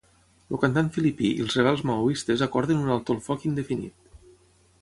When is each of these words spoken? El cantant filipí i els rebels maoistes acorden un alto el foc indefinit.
El 0.53 0.59
cantant 0.63 0.87
filipí 0.95 1.29
i 1.33 1.43
els 1.47 1.57
rebels 1.59 1.83
maoistes 1.91 2.43
acorden 2.49 2.83
un 2.87 2.93
alto 2.97 3.17
el 3.19 3.23
foc 3.29 3.47
indefinit. 3.51 4.19